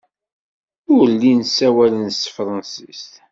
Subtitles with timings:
[0.95, 3.11] Ur llin ssawalen s tefṛensist.